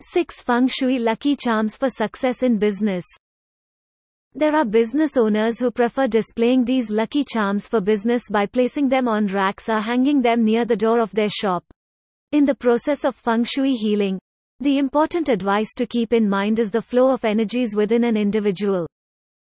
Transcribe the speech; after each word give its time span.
6 0.00 0.42
Feng 0.42 0.68
Shui 0.68 1.00
Lucky 1.00 1.34
Charms 1.34 1.76
for 1.76 1.90
Success 1.90 2.44
in 2.44 2.56
Business. 2.56 3.04
There 4.32 4.54
are 4.54 4.64
business 4.64 5.16
owners 5.16 5.58
who 5.58 5.72
prefer 5.72 6.06
displaying 6.06 6.64
these 6.64 6.88
lucky 6.88 7.24
charms 7.24 7.66
for 7.66 7.80
business 7.80 8.22
by 8.30 8.46
placing 8.46 8.88
them 8.88 9.08
on 9.08 9.26
racks 9.26 9.68
or 9.68 9.80
hanging 9.80 10.22
them 10.22 10.44
near 10.44 10.64
the 10.64 10.76
door 10.76 11.00
of 11.00 11.10
their 11.10 11.28
shop. 11.28 11.64
In 12.30 12.44
the 12.44 12.54
process 12.54 13.04
of 13.04 13.16
Feng 13.16 13.42
Shui 13.42 13.74
healing, 13.74 14.20
the 14.60 14.78
important 14.78 15.28
advice 15.28 15.74
to 15.76 15.84
keep 15.84 16.12
in 16.12 16.28
mind 16.28 16.60
is 16.60 16.70
the 16.70 16.80
flow 16.80 17.10
of 17.10 17.24
energies 17.24 17.74
within 17.74 18.04
an 18.04 18.16
individual. 18.16 18.86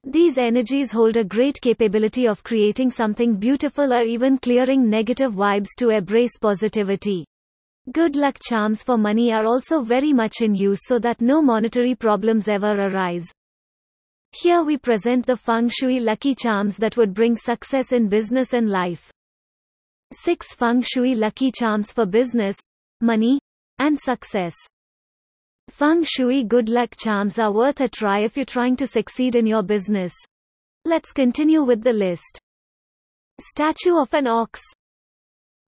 These 0.04 0.38
energies 0.38 0.92
hold 0.92 1.16
a 1.16 1.24
great 1.24 1.60
capability 1.60 2.28
of 2.28 2.44
creating 2.44 2.92
something 2.92 3.34
beautiful 3.34 3.92
or 3.92 4.02
even 4.02 4.38
clearing 4.38 4.88
negative 4.88 5.32
vibes 5.32 5.70
to 5.78 5.90
embrace 5.90 6.38
positivity. 6.40 7.24
Good 7.92 8.16
luck 8.16 8.38
charms 8.40 8.82
for 8.82 8.96
money 8.96 9.30
are 9.30 9.44
also 9.44 9.82
very 9.82 10.14
much 10.14 10.40
in 10.40 10.54
use 10.54 10.80
so 10.86 10.98
that 11.00 11.20
no 11.20 11.42
monetary 11.42 11.94
problems 11.94 12.48
ever 12.48 12.72
arise. 12.72 13.26
Here 14.32 14.62
we 14.62 14.78
present 14.78 15.26
the 15.26 15.36
feng 15.36 15.68
shui 15.68 16.00
lucky 16.00 16.34
charms 16.34 16.78
that 16.78 16.96
would 16.96 17.12
bring 17.12 17.36
success 17.36 17.92
in 17.92 18.08
business 18.08 18.54
and 18.54 18.70
life. 18.70 19.12
6 20.12 20.54
feng 20.54 20.80
shui 20.80 21.14
lucky 21.14 21.52
charms 21.52 21.92
for 21.92 22.06
business, 22.06 22.56
money, 23.02 23.38
and 23.78 24.00
success. 24.00 24.54
Feng 25.68 26.04
shui 26.04 26.42
good 26.42 26.70
luck 26.70 26.94
charms 26.98 27.38
are 27.38 27.52
worth 27.52 27.82
a 27.82 27.88
try 27.88 28.20
if 28.20 28.34
you're 28.34 28.46
trying 28.46 28.76
to 28.76 28.86
succeed 28.86 29.36
in 29.36 29.46
your 29.46 29.62
business. 29.62 30.14
Let's 30.86 31.12
continue 31.12 31.62
with 31.62 31.82
the 31.82 31.92
list. 31.92 32.40
Statue 33.40 33.98
of 33.98 34.14
an 34.14 34.26
ox. 34.26 34.58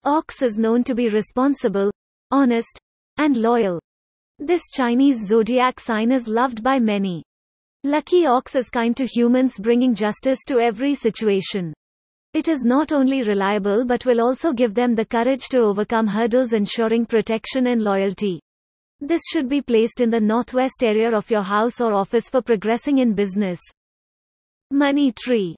Ox 0.04 0.42
is 0.42 0.58
known 0.58 0.84
to 0.84 0.94
be 0.94 1.08
responsible, 1.08 1.90
honest, 2.30 2.78
and 3.18 3.36
loyal. 3.36 3.80
This 4.38 4.62
Chinese 4.72 5.26
zodiac 5.26 5.78
sign 5.78 6.10
is 6.10 6.26
loved 6.26 6.62
by 6.62 6.78
many. 6.78 7.22
Lucky 7.84 8.26
ox 8.26 8.54
is 8.54 8.70
kind 8.70 8.96
to 8.96 9.06
humans 9.06 9.58
bringing 9.58 9.94
justice 9.94 10.40
to 10.48 10.58
every 10.58 10.94
situation. 10.94 11.72
It 12.32 12.48
is 12.48 12.64
not 12.64 12.92
only 12.92 13.22
reliable 13.22 13.84
but 13.84 14.04
will 14.04 14.20
also 14.20 14.52
give 14.52 14.74
them 14.74 14.94
the 14.94 15.04
courage 15.04 15.48
to 15.50 15.60
overcome 15.60 16.06
hurdles 16.06 16.52
ensuring 16.52 17.06
protection 17.06 17.68
and 17.68 17.82
loyalty. 17.82 18.40
This 19.00 19.20
should 19.30 19.48
be 19.48 19.62
placed 19.62 20.00
in 20.00 20.10
the 20.10 20.20
northwest 20.20 20.82
area 20.82 21.14
of 21.14 21.30
your 21.30 21.42
house 21.42 21.80
or 21.80 21.92
office 21.92 22.28
for 22.28 22.42
progressing 22.42 22.98
in 22.98 23.12
business. 23.12 23.60
Money 24.70 25.12
tree. 25.12 25.54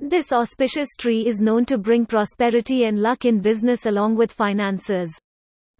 This 0.00 0.32
auspicious 0.32 0.88
tree 0.98 1.26
is 1.26 1.40
known 1.40 1.64
to 1.66 1.78
bring 1.78 2.06
prosperity 2.06 2.84
and 2.84 2.98
luck 2.98 3.24
in 3.24 3.40
business 3.40 3.86
along 3.86 4.16
with 4.16 4.32
finances. 4.32 5.16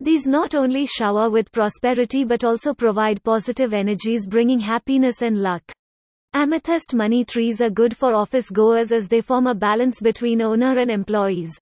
These 0.01 0.27
not 0.27 0.55
only 0.55 0.87
shower 0.87 1.29
with 1.29 1.51
prosperity 1.51 2.25
but 2.25 2.45
also 2.45 2.73
provide 2.73 3.23
positive 3.25 3.75
energies 3.75 4.27
bringing 4.27 4.61
happiness 4.61 5.23
and 5.23 5.43
luck. 5.43 5.63
Amethyst 6.35 6.95
money 6.95 7.25
trees 7.25 7.61
are 7.61 7.71
good 7.71 7.97
for 7.97 8.15
office 8.15 8.49
goers 8.49 8.93
as 8.93 9.09
they 9.09 9.21
form 9.21 9.47
a 9.47 9.55
balance 9.55 10.01
between 10.01 10.41
owner 10.41 10.79
and 10.79 10.91
employees. 10.91 11.59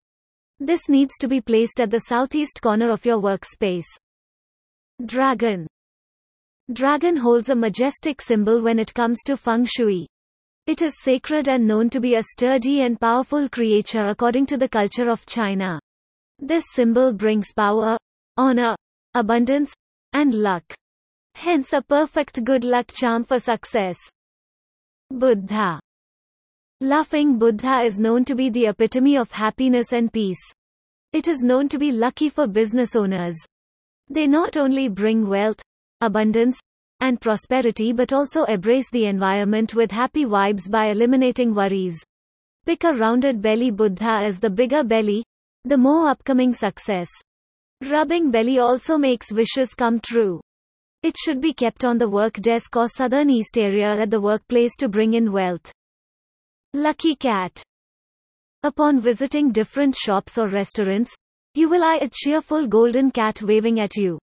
This 0.61 0.89
needs 0.89 1.15
to 1.21 1.29
be 1.29 1.41
placed 1.41 1.81
at 1.81 1.91
the 1.91 2.01
southeast 2.09 2.61
corner 2.61 2.91
of 2.91 3.07
your 3.07 3.21
workspace. 3.21 3.87
Dragon. 5.05 5.67
Dragon 6.73 7.17
holds 7.17 7.49
a 7.49 7.55
majestic 7.55 8.21
symbol 8.21 8.61
when 8.61 8.79
it 8.79 8.93
comes 8.93 9.19
to 9.27 9.37
feng 9.37 9.67
shui. 9.67 10.09
It 10.67 10.83
is 10.83 11.01
sacred 11.03 11.49
and 11.49 11.67
known 11.67 11.91
to 11.91 12.01
be 12.01 12.17
a 12.17 12.23
sturdy 12.23 12.81
and 12.81 13.01
powerful 13.01 13.49
creature 13.49 14.09
according 14.09 14.47
to 14.47 14.57
the 14.57 14.69
culture 14.69 15.09
of 15.09 15.25
China. 15.27 15.79
This 16.41 16.65
symbol 16.75 17.13
brings 17.13 17.53
power, 17.53 17.97
honor, 18.37 18.77
abundance, 19.15 19.73
and 20.13 20.35
luck. 20.35 20.65
Hence 21.35 21.73
a 21.73 21.83
perfect 21.83 22.45
good 22.45 22.65
luck 22.65 22.87
charm 22.93 23.25
for 23.25 23.39
success. 23.39 23.97
Buddha. 25.11 25.81
Laughing 26.81 27.39
Buddha 27.39 27.81
is 27.81 27.99
known 27.99 28.25
to 28.25 28.35
be 28.35 28.51
the 28.51 28.67
epitome 28.67 29.17
of 29.17 29.33
happiness 29.33 29.93
and 29.93 30.13
peace. 30.13 30.43
It 31.13 31.29
is 31.29 31.43
known 31.43 31.69
to 31.69 31.79
be 31.79 31.93
lucky 31.93 32.29
for 32.29 32.47
business 32.47 32.95
owners. 32.95 33.37
They 34.09 34.27
not 34.27 34.57
only 34.57 34.89
bring 34.89 35.29
wealth, 35.29 35.63
abundance, 36.01 36.59
and 37.01 37.21
prosperity 37.21 37.93
but 37.93 38.13
also 38.13 38.45
embrace 38.45 38.91
the 38.91 39.07
environment 39.07 39.75
with 39.75 39.91
happy 39.91 40.25
vibes 40.25 40.71
by 40.71 40.87
eliminating 40.87 41.55
worries. 41.55 42.03
Pick 42.67 42.85
a 42.85 42.93
rounded 42.93 43.41
belly 43.41 43.71
Buddha 43.71 44.21
as 44.25 44.41
the 44.41 44.51
bigger 44.51 44.83
belly, 44.83 45.25
the 45.65 45.77
more 45.77 46.09
upcoming 46.09 46.53
success. 46.53 47.09
Rubbing 47.83 48.31
belly 48.31 48.59
also 48.59 48.97
makes 48.97 49.31
wishes 49.31 49.75
come 49.75 50.01
true. 50.01 50.41
It 51.03 51.15
should 51.23 51.43
be 51.43 51.53
kept 51.53 51.85
on 51.85 51.99
the 51.99 52.09
work 52.09 52.35
desk 52.35 52.75
or 52.75 52.89
southern 52.89 53.29
east 53.29 53.59
area 53.59 54.01
at 54.01 54.11
the 54.11 54.21
workplace 54.21 54.73
to 54.79 54.89
bring 54.89 55.13
in 55.13 55.31
wealth. 55.31 55.71
Lucky 56.73 57.15
cat. 57.15 57.63
Upon 58.63 59.01
visiting 59.01 59.53
different 59.53 59.95
shops 59.95 60.39
or 60.39 60.49
restaurants, 60.49 61.15
you 61.55 61.69
will 61.69 61.85
eye 61.85 61.99
a 62.01 62.09
cheerful 62.11 62.67
golden 62.67 63.11
cat 63.11 63.43
waving 63.43 63.79
at 63.79 63.95
you. 63.95 64.19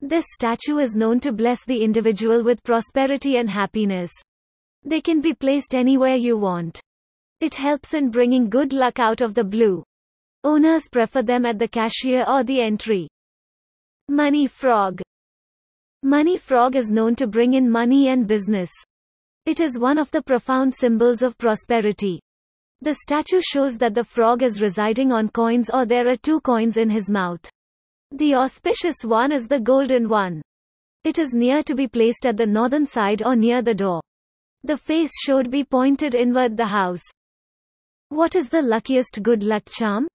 This 0.00 0.24
statue 0.28 0.78
is 0.78 0.96
known 0.96 1.20
to 1.20 1.32
bless 1.32 1.64
the 1.64 1.82
individual 1.82 2.42
with 2.42 2.62
prosperity 2.62 3.36
and 3.36 3.48
happiness. 3.48 4.10
They 4.84 5.00
can 5.00 5.20
be 5.20 5.34
placed 5.34 5.74
anywhere 5.74 6.16
you 6.16 6.36
want. 6.36 6.80
It 7.40 7.54
helps 7.54 7.94
in 7.94 8.10
bringing 8.10 8.50
good 8.50 8.72
luck 8.72 8.98
out 8.98 9.20
of 9.20 9.34
the 9.34 9.44
blue. 9.44 9.84
Owners 10.44 10.88
prefer 10.90 11.22
them 11.22 11.44
at 11.44 11.58
the 11.58 11.68
cashier 11.68 12.24
or 12.28 12.44
the 12.44 12.60
entry. 12.60 13.08
Money 14.08 14.46
frog. 14.46 15.00
Money 16.02 16.36
frog 16.36 16.76
is 16.76 16.90
known 16.90 17.16
to 17.16 17.26
bring 17.26 17.54
in 17.54 17.68
money 17.68 18.08
and 18.08 18.26
business. 18.26 18.70
It 19.46 19.60
is 19.60 19.78
one 19.78 19.98
of 19.98 20.10
the 20.12 20.22
profound 20.22 20.74
symbols 20.74 21.22
of 21.22 21.36
prosperity. 21.38 22.20
The 22.80 22.94
statue 22.94 23.40
shows 23.40 23.76
that 23.78 23.94
the 23.94 24.04
frog 24.04 24.44
is 24.44 24.62
residing 24.62 25.10
on 25.10 25.30
coins 25.30 25.68
or 25.68 25.84
there 25.84 26.06
are 26.06 26.16
two 26.16 26.40
coins 26.40 26.76
in 26.76 26.88
his 26.88 27.10
mouth. 27.10 27.50
The 28.12 28.36
auspicious 28.36 29.04
one 29.04 29.32
is 29.32 29.48
the 29.48 29.58
golden 29.58 30.08
one. 30.08 30.40
It 31.02 31.18
is 31.18 31.34
near 31.34 31.62
to 31.64 31.74
be 31.74 31.88
placed 31.88 32.24
at 32.26 32.36
the 32.36 32.46
northern 32.46 32.86
side 32.86 33.22
or 33.24 33.34
near 33.34 33.62
the 33.62 33.74
door. 33.74 34.00
The 34.62 34.76
face 34.76 35.12
should 35.24 35.50
be 35.50 35.64
pointed 35.64 36.14
inward 36.14 36.56
the 36.56 36.66
house. 36.66 37.02
What 38.10 38.36
is 38.36 38.48
the 38.48 38.62
luckiest 38.62 39.18
good 39.22 39.42
luck 39.42 39.64
charm? 39.68 40.06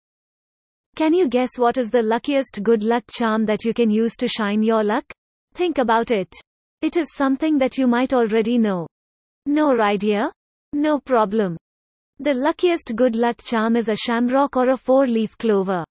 Can 0.96 1.12
you 1.16 1.28
guess 1.28 1.58
what 1.58 1.80
is 1.80 1.90
the 1.90 2.04
luckiest 2.04 2.62
good 2.62 2.84
luck 2.84 3.04
charm 3.10 3.48
that 3.48 3.66
you 3.66 3.74
can 3.74 3.90
use 3.90 4.16
to 4.18 4.28
shine 4.28 4.62
your 4.62 4.84
luck? 4.84 5.04
Think 5.56 5.80
about 5.80 6.12
it. 6.12 6.32
It 6.84 6.98
is 6.98 7.16
something 7.16 7.58
that 7.58 7.80
you 7.80 7.88
might 7.88 8.14
already 8.14 8.60
know. 8.60 8.86
No 9.48 9.82
idea? 9.82 10.32
No 10.72 11.00
problem. 11.00 11.58
The 12.20 12.36
luckiest 12.36 12.96
good 12.96 13.16
luck 13.16 13.42
charm 13.44 13.76
is 13.76 13.88
a 13.88 13.96
shamrock 13.96 14.56
or 14.56 14.70
a 14.70 14.78
four 14.78 15.08
leaf 15.08 15.36
clover. 15.40 15.84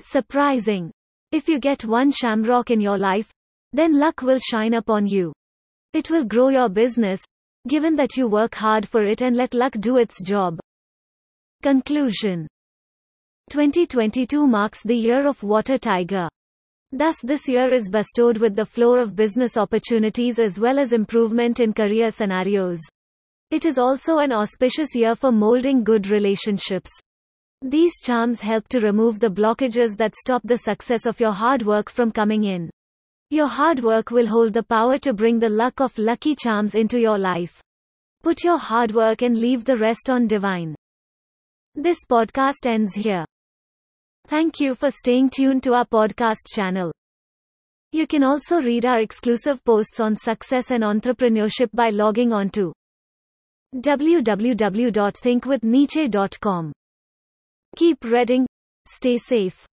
Surprising. 0.00 0.90
If 1.30 1.46
you 1.46 1.58
get 1.58 1.84
one 1.84 2.10
shamrock 2.10 2.70
in 2.70 2.80
your 2.80 2.96
life, 2.96 3.30
then 3.74 3.98
luck 3.98 4.22
will 4.22 4.38
shine 4.38 4.72
upon 4.74 5.06
you. 5.06 5.34
It 5.92 6.08
will 6.08 6.24
grow 6.24 6.48
your 6.48 6.70
business, 6.70 7.20
given 7.68 7.96
that 7.96 8.16
you 8.16 8.26
work 8.26 8.54
hard 8.54 8.88
for 8.88 9.04
it 9.04 9.20
and 9.20 9.36
let 9.36 9.52
luck 9.52 9.74
do 9.78 9.98
its 9.98 10.22
job. 10.22 10.58
Conclusion 11.62 12.48
2022 13.48 14.46
marks 14.46 14.82
the 14.82 14.96
year 14.96 15.26
of 15.26 15.42
water 15.42 15.78
tiger. 15.78 16.28
Thus 16.92 17.16
this 17.22 17.48
year 17.48 17.72
is 17.72 17.88
bestowed 17.88 18.38
with 18.38 18.54
the 18.54 18.64
flow 18.64 18.94
of 18.94 19.16
business 19.16 19.56
opportunities 19.56 20.38
as 20.38 20.60
well 20.60 20.78
as 20.78 20.92
improvement 20.92 21.58
in 21.60 21.72
career 21.72 22.10
scenarios. 22.10 22.80
It 23.50 23.64
is 23.64 23.78
also 23.78 24.18
an 24.18 24.32
auspicious 24.32 24.94
year 24.94 25.14
for 25.14 25.32
molding 25.32 25.82
good 25.82 26.08
relationships. 26.08 26.90
These 27.62 28.00
charms 28.02 28.40
help 28.40 28.68
to 28.68 28.80
remove 28.80 29.20
the 29.20 29.30
blockages 29.30 29.96
that 29.96 30.14
stop 30.14 30.42
the 30.44 30.58
success 30.58 31.06
of 31.06 31.18
your 31.18 31.32
hard 31.32 31.62
work 31.62 31.90
from 31.90 32.12
coming 32.12 32.44
in. 32.44 32.70
Your 33.30 33.48
hard 33.48 33.80
work 33.80 34.10
will 34.10 34.26
hold 34.26 34.52
the 34.52 34.62
power 34.62 34.98
to 34.98 35.12
bring 35.12 35.38
the 35.38 35.48
luck 35.48 35.80
of 35.80 35.96
lucky 35.98 36.34
charms 36.34 36.74
into 36.74 37.00
your 37.00 37.18
life. 37.18 37.60
Put 38.22 38.44
your 38.44 38.58
hard 38.58 38.92
work 38.92 39.22
and 39.22 39.36
leave 39.36 39.64
the 39.64 39.76
rest 39.76 40.08
on 40.08 40.26
divine. 40.26 40.74
This 41.74 41.98
podcast 42.10 42.66
ends 42.66 42.94
here. 42.94 43.24
Thank 44.28 44.60
you 44.60 44.74
for 44.74 44.90
staying 44.90 45.30
tuned 45.30 45.62
to 45.62 45.72
our 45.72 45.86
podcast 45.86 46.52
channel. 46.52 46.92
You 47.92 48.06
can 48.06 48.22
also 48.22 48.60
read 48.60 48.84
our 48.84 48.98
exclusive 48.98 49.64
posts 49.64 50.00
on 50.00 50.16
success 50.16 50.70
and 50.70 50.84
entrepreneurship 50.84 51.70
by 51.72 51.88
logging 51.88 52.34
on 52.34 52.50
to 52.50 52.74
www.thinkwithniche.com. 53.74 56.72
Keep 57.76 58.04
reading, 58.04 58.46
stay 58.86 59.16
safe. 59.16 59.66